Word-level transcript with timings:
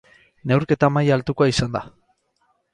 Neurketa 0.51 0.89
maila 0.95 1.15
altukoa 1.19 1.51
izan 1.53 1.71
da. 1.79 1.85